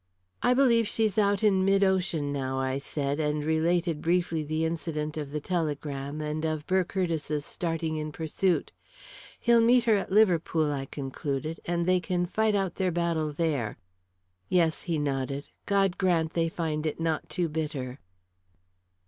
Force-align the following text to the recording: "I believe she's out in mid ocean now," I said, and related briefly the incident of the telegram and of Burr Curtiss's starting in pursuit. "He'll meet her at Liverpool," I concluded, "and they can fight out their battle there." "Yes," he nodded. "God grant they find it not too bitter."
"I 0.41 0.55
believe 0.55 0.87
she's 0.87 1.19
out 1.19 1.43
in 1.43 1.63
mid 1.63 1.83
ocean 1.83 2.33
now," 2.33 2.59
I 2.59 2.79
said, 2.79 3.19
and 3.19 3.43
related 3.43 4.01
briefly 4.01 4.41
the 4.41 4.65
incident 4.65 5.15
of 5.15 5.29
the 5.29 5.39
telegram 5.39 6.21
and 6.21 6.43
of 6.43 6.65
Burr 6.65 6.83
Curtiss's 6.83 7.45
starting 7.45 7.97
in 7.97 8.11
pursuit. 8.11 8.71
"He'll 9.39 9.61
meet 9.61 9.83
her 9.83 9.97
at 9.97 10.11
Liverpool," 10.11 10.71
I 10.71 10.85
concluded, 10.85 11.59
"and 11.65 11.85
they 11.85 11.99
can 11.99 12.25
fight 12.25 12.55
out 12.55 12.73
their 12.77 12.91
battle 12.91 13.31
there." 13.31 13.77
"Yes," 14.49 14.81
he 14.81 14.97
nodded. 14.97 15.49
"God 15.67 15.99
grant 15.99 16.33
they 16.33 16.49
find 16.49 16.87
it 16.87 16.99
not 16.99 17.29
too 17.29 17.47
bitter." 17.47 17.99